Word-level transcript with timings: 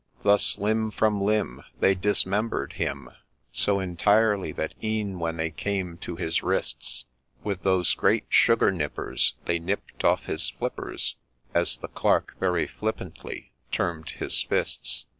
Thus, 0.23 0.57
limb 0.57 0.89
from 0.89 1.21
limb, 1.21 1.61
they 1.79 1.93
dismember'd 1.93 2.73
him 2.73 3.11
So 3.51 3.79
entirely, 3.79 4.51
that 4.53 4.73
e'en 4.83 5.19
when 5.19 5.37
they 5.37 5.51
came 5.51 5.97
to 5.99 6.15
his 6.15 6.41
wrists, 6.41 7.05
With 7.43 7.61
those 7.61 7.93
great 7.93 8.23
sugar 8.27 8.71
nippers 8.71 9.35
they 9.45 9.59
nipped 9.59 10.03
off 10.03 10.25
his' 10.25 10.49
flippers,' 10.57 11.17
As 11.53 11.77
the 11.77 11.87
Clerk, 11.87 12.33
very 12.39 12.65
flippantly, 12.65 13.51
termed 13.71 14.09
his 14.09 14.41
fists. 14.41 15.05